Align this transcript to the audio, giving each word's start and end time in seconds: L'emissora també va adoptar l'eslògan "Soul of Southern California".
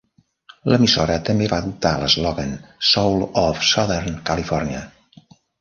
L'emissora 0.71 1.17
també 1.27 1.49
va 1.51 1.59
adoptar 1.65 1.91
l'eslògan 2.03 2.57
"Soul 2.93 3.23
of 3.45 3.63
Southern 3.75 4.21
California". 4.31 4.85